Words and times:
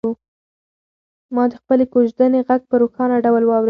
ما 1.35 1.43
د 1.51 1.53
خپلې 1.61 1.85
کوژدنې 1.93 2.39
غږ 2.47 2.61
په 2.69 2.75
روښانه 2.81 3.15
ډول 3.25 3.43
واورېد. 3.45 3.59